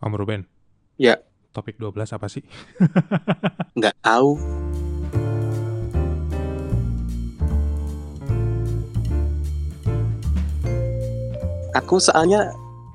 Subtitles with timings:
[0.00, 0.48] Om Ruben,
[0.96, 1.20] Ya,
[1.52, 2.40] topik 12 apa sih?
[3.78, 4.40] nggak tahu.
[11.76, 12.48] Aku soalnya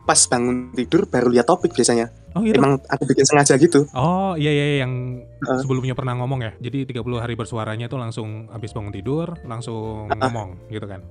[0.10, 2.10] pas bangun tidur baru lihat topik biasanya.
[2.34, 2.58] Oh gitu.
[2.58, 3.86] Emang aku bikin sengaja gitu.
[3.94, 5.60] Oh iya iya yang Heeh.
[5.62, 6.52] sebelumnya pernah ngomong ya.
[6.58, 10.20] Jadi 30 hari bersuaranya tuh langsung habis bangun tidur langsung Heeh.
[10.20, 11.06] ngomong gitu kan.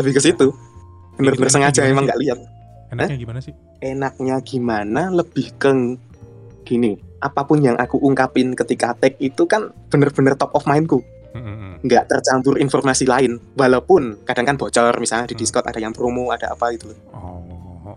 [0.00, 0.48] Lebih ke situ.
[1.20, 2.38] Bener-bener sengaja emang nggak lihat.
[2.88, 3.52] Enaknya gimana sih?
[3.80, 5.08] Enaknya gimana?
[5.08, 5.70] Lebih ke
[6.62, 6.96] gini.
[7.18, 11.00] Apa pun yang aku ungkapin ketika tag itu kan bener-bener top of mindku.
[11.80, 13.40] Nggak tercampur informasi lain.
[13.54, 15.40] Walaupun kadang kan bocor misalnya di Hmm.
[15.40, 16.92] Discord ada yang promo, ada apa gitu.
[17.10, 17.40] Oh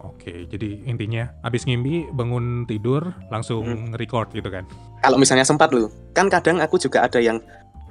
[0.09, 0.48] oke.
[0.48, 3.91] Jadi intinya habis ngimpi bangun tidur langsung Hmm.
[3.93, 4.63] record gitu kan.
[4.99, 7.35] kalau misalnya sempat loh kan kadang aku juga ada yang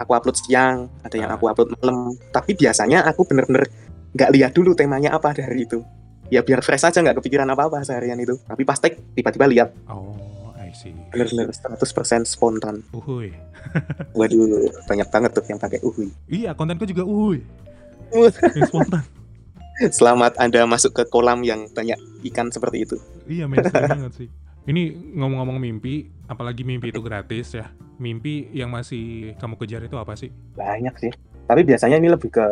[0.01, 1.37] aku upload siang ada yang Ah.
[1.37, 1.97] aku upload malam
[2.33, 3.69] tapi biasanya aku bener-bener
[4.17, 5.85] nggak lihat dulu temanya apa dari itu
[6.33, 10.17] ya biar fresh aja nggak kepikiran apa-apa seharian itu tapi pas tag tiba-tiba lihat Oh
[10.57, 10.97] I see.
[11.13, 11.77] bener-bener 100%
[12.25, 13.37] spontan Uhuy.
[14.17, 14.49] waduh
[14.89, 17.45] banyak banget tuh yang pakai uhui Iya kontenku juga uhuy.
[18.11, 19.05] Yang spontan.
[20.01, 22.97] selamat anda masuk ke kolam yang banyak ikan seperti itu
[23.29, 24.29] Iya mainstream banget sih.
[24.63, 27.67] Ini ngomong-ngomong mimpi, apalagi mimpi itu gratis ya.
[27.99, 30.31] Mimpi yang masih kamu kejar itu apa sih?
[30.55, 31.11] banyak sih
[31.45, 32.47] tapi biasanya ini lebih ke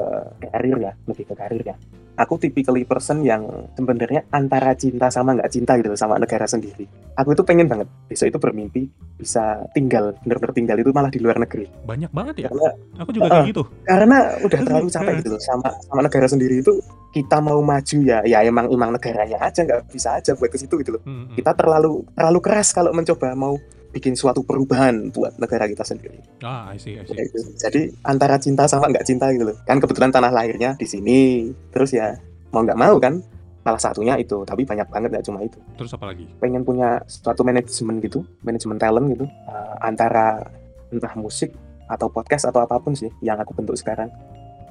[0.44, 1.76] karir ya lebih ke karir ya
[2.20, 6.84] aku typically person yang sebenarnya antara cinta sama nggak cinta gitu sama negara sendiri
[7.16, 8.82] aku itu pengen banget besok itu bermimpi
[9.16, 12.48] bisa tinggal bener-bener tinggal itu malah di luar negeri Banyak banget ya.
[12.52, 12.68] karena
[13.00, 13.62] Aku juga kayak gitu.
[13.88, 16.72] karena udah terlalu capek gitu loh sama sama negara sendiri itu
[17.10, 20.76] kita mau maju ya ya emang emang negaranya aja nggak bisa aja buat ke situ
[20.84, 21.40] gitu loh Mm-mm.
[21.40, 23.56] kita terlalu terlalu keras kalau mencoba mau
[23.90, 27.12] bikin suatu perubahan buat negara kita sendiri Ah, I see, I see.
[27.14, 27.38] Gitu.
[27.60, 29.56] Jadi antara cinta sama nggak cinta gitu loh.
[29.68, 31.52] Kan kebetulan tanah lahirnya di sini.
[31.68, 32.16] Terus ya
[32.48, 33.20] mau nggak mau kan
[33.60, 34.40] salah satunya itu.
[34.48, 35.60] Tapi banyak banget nggak cuma itu.
[35.76, 36.24] Terus apa lagi?
[36.40, 39.28] Pengen punya suatu manajemen gitu, manajemen talent gitu.
[39.28, 40.48] Eh, antara
[40.88, 41.52] entah musik
[41.90, 44.08] atau podcast atau apa pun sih yang aku bentuk sekarang.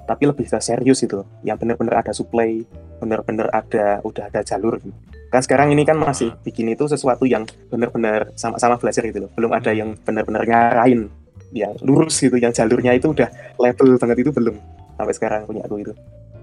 [0.09, 1.21] Tapi lebih ke serius itu.
[1.45, 2.65] Yang bener-bener ada supply,
[2.97, 4.97] bener-bener ada udah ada jalur gitu.
[5.29, 9.31] Kan sekarang ini kan masih bikin itu sesuatu yang bener-bener sama-sama belajar gitu loh.
[9.37, 11.09] Belum ada yang bener-bener ngarahin
[11.53, 14.57] yang lurus gitu, yang jalurnya itu udah level banget itu belum
[14.97, 15.93] sampai sekarang punya aku itu.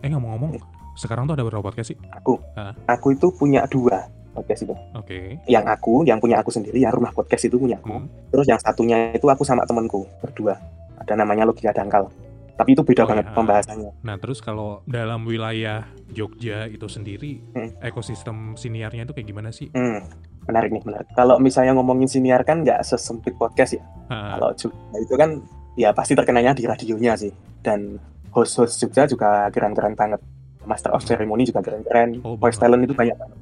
[0.02, 0.58] Eh ngomong-ngomong,
[0.98, 1.98] sekarang tuh ada berapa podcast sih?
[2.14, 2.74] Aku, Ah.
[2.86, 4.74] aku itu punya dua podcast itu.
[4.94, 5.38] Oke.
[5.48, 8.02] Yang aku, yang punya aku sendiri, yang rumah podcast itu punya aku.
[8.02, 8.06] Hmm.
[8.30, 10.58] Terus yang satunya itu aku sama temenku berdua.
[11.00, 12.10] Ada namanya Logika Dangkal.
[12.56, 13.34] Tapi itu beda Oh, banget iya.
[13.36, 13.90] pembahasannya.
[14.00, 17.70] Nah terus kalau dalam wilayah Jogja itu sendiri, Hmm.
[17.78, 19.68] ekosistem siniarnya itu kayak gimana sih?
[19.70, 20.00] Hmm,
[20.44, 21.08] menarik nih, menarik.
[21.12, 23.84] Kalau misalnya ngomongin siniar kan nggak sesempit podcast ya.
[24.08, 25.30] Kalau Jogja itu kan
[25.76, 27.32] ya pasti terkenanya di radionya sih.
[27.60, 28.00] Dan
[28.32, 30.24] host-host Jogja juga keren-keren banget.
[30.64, 32.24] Master of Ceremony juga keren-keren.
[32.24, 33.38] Oh, Voice talent itu banyak banget.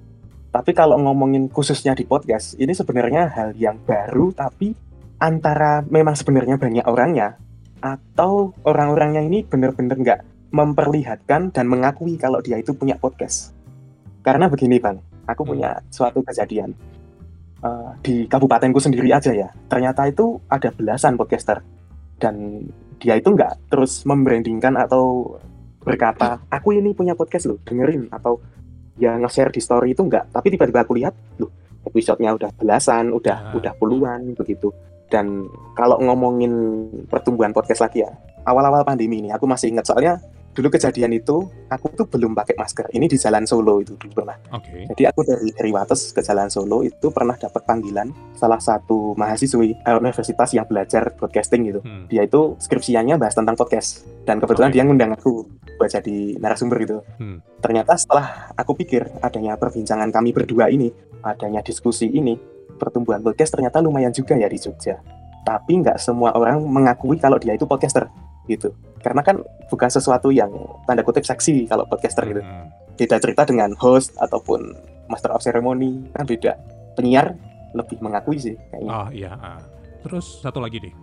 [0.51, 4.75] Tapi kalau ngomongin khususnya di podcast, ini sebenarnya hal yang baru tapi
[5.17, 7.39] antara memang sebenarnya banyak orangnya
[7.85, 10.21] atau orang-orangnya ini benar-benar nggak
[10.57, 13.53] memperlihatkan dan mengakui kalau dia itu punya podcast.
[14.25, 14.97] Karena begini bang,
[15.29, 15.51] aku Hmm.
[15.53, 16.73] punya suatu kejadian
[17.65, 19.49] Eh, di kabupatenku sendiri aja ya.
[19.73, 21.65] Ternyata itu ada belasan podcaster
[22.21, 22.61] dan
[23.01, 25.37] dia itu nggak terus membrandingkan atau
[25.81, 28.37] berkata aku ini punya podcast loh dengerin atau
[29.01, 31.49] ya nge-share di story itu enggak tapi tiba-tiba aku lihat loh
[31.95, 33.17] episodenya udah belasan Ah.
[33.17, 34.75] udah udah puluhan begitu
[35.07, 35.47] dan
[35.79, 36.51] kalau ngomongin
[37.07, 38.11] pertumbuhan podcast lagi ya
[38.43, 40.19] awal-awal pandemi ini aku masih ingat soalnya
[40.55, 44.39] dulu kejadian itu aku tuh belum pakai masker ini di Jalan Solo itu dulu pernah
[44.55, 44.87] Oke.
[44.95, 49.75] jadi aku dari dari Wates ke Jalan Solo itu pernah dapat panggilan salah satu mahasiswi
[49.75, 52.07] eh, universitas yang belajar broadcasting gitu Hmm.
[52.09, 54.77] dia itu skripsiannya bahas tentang podcast dan kebetulan Oke.
[54.79, 55.45] dia ngundang aku
[55.77, 56.97] buat jadi narasumber gitu.
[57.19, 57.43] Hmm.
[57.61, 62.39] Ternyata setelah aku pikir adanya perbincangan kami berdua ini, adanya diskusi ini,
[62.79, 65.03] pertumbuhan podcast ternyata lumayan juga ya di Jogja.
[65.45, 68.09] Tapi nggak semua orang mengakui kalau dia itu podcaster
[68.47, 68.73] gitu.
[69.05, 70.49] Karena kan bukan sesuatu yang
[70.89, 72.41] tanda kutip seksi kalau podcaster gitu.
[72.41, 72.73] Hmm.
[72.97, 74.73] Beda cerita dengan host ataupun
[75.13, 76.57] master of ceremony kan beda.
[76.97, 77.37] Penyiar
[77.77, 78.89] lebih mengakui sih kayaknya.
[78.89, 79.33] Oh iya.
[79.37, 79.61] ah.
[80.01, 80.95] Terus satu lagi deh.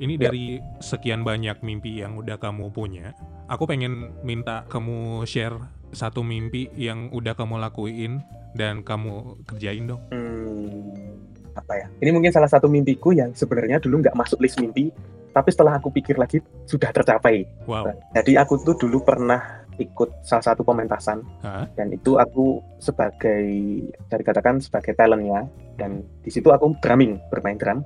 [0.00, 0.28] Ini Ya.
[0.28, 3.12] dari sekian banyak mimpi yang udah kamu punya,
[3.48, 5.60] aku pengen minta kamu share
[5.92, 8.24] satu mimpi yang udah kamu lakuin
[8.56, 10.00] dan kamu kerjain dong.
[10.08, 11.20] Hmm,
[11.52, 11.86] apa ya?
[12.00, 14.88] Ini mungkin salah satu mimpiku yang sebenarnya dulu nggak masuk list mimpi,
[15.30, 17.46] tapi setelah aku pikir lagi sudah tercapai.
[17.66, 17.90] Wow.
[18.14, 21.64] Jadi aku tuh dulu pernah ikut salah satu pementasan Hah?
[21.72, 23.48] dan itu aku sebagai
[23.88, 25.48] bisa dikatakan sebagai talentnya
[25.80, 27.80] dan di situ aku drumming bermain drum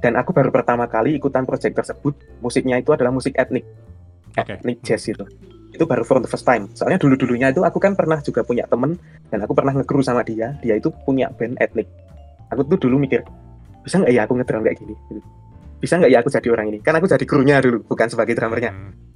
[0.00, 3.68] dan aku baru pertama kali ikutan project tersebut musiknya itu adalah musik etnik
[4.40, 4.56] Oke.
[4.56, 5.24] etnik jazz itu
[5.76, 8.64] itu baru for the first time soalnya dulu dulunya itu aku kan pernah juga punya
[8.64, 8.96] temen
[9.28, 11.86] dan aku pernah nge-crew sama dia dia itu punya band etnik
[12.48, 13.20] aku tuh dulu mikir
[13.84, 15.20] bisa nggak ya aku ngedrum kayak gini gitu.
[15.78, 16.78] Bisa nggak ya aku jadi orang ini?
[16.80, 18.72] Kan aku jadi krunya dulu bukan sebagai drummernya.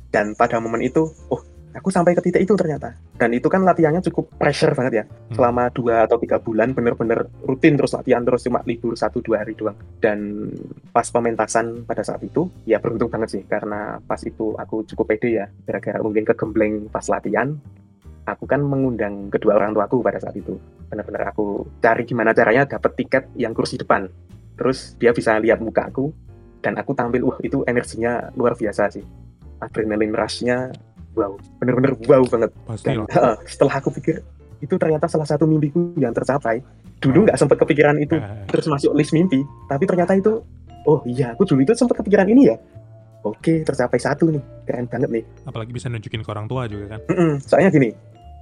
[0.09, 1.41] Dan pada momen itu oh
[1.77, 2.97] aku sampai ke titik itu ternyata.
[3.15, 5.05] Dan itu kan latihannya cukup pressure banget ya.
[5.05, 5.35] Hmm.
[5.37, 9.55] selama dua atau tiga bulan bener-bener rutin terus latihan terus cuma libur satu dua hari
[9.55, 9.77] doang.
[10.01, 10.51] Dan
[10.91, 13.43] pas pementasan pada saat itu ya beruntung banget sih.
[13.47, 15.47] Karena pas itu aku cukup pede ya.
[15.69, 17.55] Gara-gara mungkin kegembleng pas latihan
[18.29, 20.61] aku kan mengundang kedua orang tuaku pada saat itu.
[20.93, 24.09] Benar-benar aku cari gimana caranya dapat tiket yang kursi depan.
[24.59, 26.13] Terus dia bisa lihat muka aku
[26.59, 29.05] dan aku tampil wah itu energinya luar biasa sih.
[29.59, 30.71] Adrenalin rush-nya
[31.15, 31.35] wow.
[31.59, 32.51] Bener-bener wow banget.
[32.65, 34.23] Pasti dan heeh, setelah aku pikir
[34.59, 36.63] itu ternyata salah satu mimpiku yang tercapai.
[36.99, 39.43] Dulu nggak sempat kepikiran itu Ah, terus masuk list mimpi.
[39.67, 40.43] Tapi ternyata itu
[40.85, 42.57] oh iya aku dulu itu sempat kepikiran ini ya.
[43.23, 44.43] Oke tercapai satu nih.
[44.63, 45.25] Keren banget nih.
[45.47, 47.01] Apalagi bisa nunjukin ke orang tua juga kan.
[47.11, 47.91] Mm-mm, soalnya gini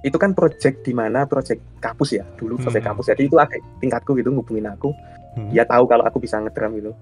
[0.05, 2.23] itu kan project di mana project kampus ya.
[2.37, 2.89] Dulu project Hmm.
[2.93, 3.05] kampus.
[3.09, 4.89] Jadi itu ada tingkatku gitu ngubungin aku.
[5.37, 5.53] Hmm.
[5.53, 6.97] dia tahu kalau aku bisa ngedrum gitu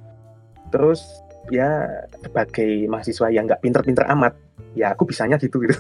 [0.76, 1.88] terus ya
[2.20, 4.36] sebagai mahasiswa yang nggak pinter-pinter amat
[4.76, 5.80] ya aku bisanya gitu gitu.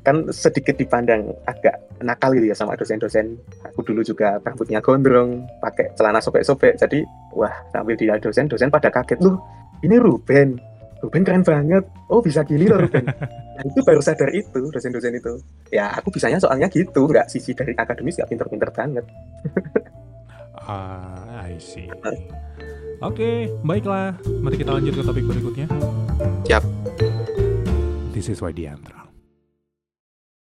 [0.00, 3.36] Kan sedikit dipandang agak nakal gitu ya sama dosen-dosen.
[3.68, 6.80] Aku dulu juga rambutnya gondrong pakai celana sobek-sobek.
[6.80, 7.04] Jadi
[7.36, 9.20] wah sambil dia dosen dosen pada kaget.
[9.20, 9.42] Loh
[9.84, 10.56] ini Ruben.
[11.04, 11.84] Ruben keren banget.
[12.08, 13.04] Oh bisa gini loh Ruben.
[13.56, 15.40] Nah itu baru sadar itu dosen-dosen itu.
[15.72, 17.08] Ya aku bisanya soalnya gitu.
[17.08, 19.04] Nggak sisi dari akademis nggak pinter-pinter banget
[20.66, 21.86] Ah, I see.
[22.98, 24.18] Oke, baiklah.
[24.42, 25.70] Mari kita lanjut ke topik berikutnya.
[26.42, 26.64] Siap.
[28.10, 28.95] This is why the.